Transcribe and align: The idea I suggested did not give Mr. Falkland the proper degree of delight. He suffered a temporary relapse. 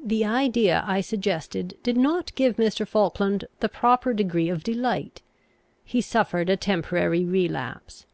The 0.00 0.24
idea 0.24 0.84
I 0.86 1.00
suggested 1.00 1.76
did 1.82 1.96
not 1.96 2.32
give 2.36 2.58
Mr. 2.58 2.86
Falkland 2.86 3.46
the 3.58 3.68
proper 3.68 4.12
degree 4.14 4.48
of 4.48 4.62
delight. 4.62 5.20
He 5.84 6.00
suffered 6.00 6.48
a 6.48 6.56
temporary 6.56 7.24
relapse. 7.24 8.06